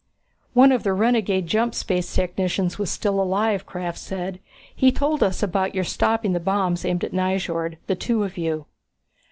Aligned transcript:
"One 0.53 0.71
of 0.71 0.81
the 0.81 0.93
renegade 0.93 1.45
jump 1.45 1.75
space 1.75 2.11
technicians 2.15 2.79
was 2.79 2.89
still 2.89 3.21
alive," 3.21 3.67
Krafft 3.67 3.97
said. 3.99 4.39
"He 4.75 4.91
told 4.91 5.21
us 5.21 5.43
about 5.43 5.75
your 5.75 5.83
stopping 5.83 6.33
the 6.33 6.39
bombs 6.39 6.83
aimed 6.83 7.03
at 7.03 7.13
Nyjord, 7.13 7.77
the 7.85 7.93
two 7.95 8.23
of 8.23 8.35
you." 8.35 8.65